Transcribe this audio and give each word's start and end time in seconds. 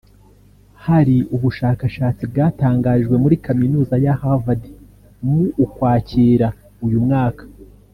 Hari 0.85 1.17
ubushakashatsi 1.35 2.23
bwatangarijwe 2.31 3.15
muri 3.23 3.35
Kaminuza 3.45 3.95
ya 4.05 4.13
Harvard 4.21 4.63
mu 5.25 5.39
Ukwakira 5.65 6.47
uyu 6.87 6.99
mwaka 7.07 7.43